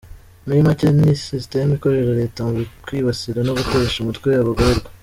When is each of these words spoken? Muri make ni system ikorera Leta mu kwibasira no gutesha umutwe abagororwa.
Muri 0.45 0.59
make 0.67 0.87
ni 0.97 1.11
system 1.29 1.67
ikorera 1.77 2.17
Leta 2.19 2.39
mu 2.47 2.53
kwibasira 2.85 3.39
no 3.43 3.51
gutesha 3.59 3.97
umutwe 3.99 4.29
abagororwa. 4.35 4.89